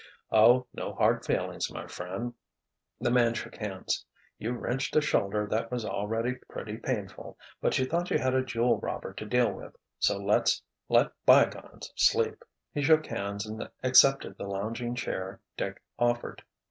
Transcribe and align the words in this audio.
"Oh, 0.31 0.65
no 0.73 0.95
hard 0.95 1.23
feelings, 1.27 1.71
my 1.71 1.85
friend," 1.85 2.33
the 2.99 3.11
man 3.11 3.35
shook 3.35 3.57
hands. 3.57 4.03
"You 4.39 4.53
wrenched 4.53 4.95
a 4.95 5.01
shoulder 5.01 5.45
that 5.51 5.69
was 5.71 5.85
already 5.85 6.37
pretty 6.49 6.77
painful—but 6.77 7.77
you 7.77 7.85
thought 7.85 8.09
you 8.09 8.17
had 8.17 8.33
a 8.33 8.43
jewel 8.43 8.79
robber 8.79 9.13
to 9.13 9.25
deal 9.27 9.53
with, 9.53 9.75
so 9.99 10.17
let's 10.17 10.63
let 10.89 11.11
bygones 11.27 11.93
sleep." 11.95 12.43
He 12.73 12.81
shook 12.81 13.05
hands 13.05 13.45
and 13.45 13.69
accepted 13.83 14.39
the 14.39 14.47
lounging 14.47 14.95
chair 14.95 15.39
Dick 15.55 15.83
offered. 15.99 16.41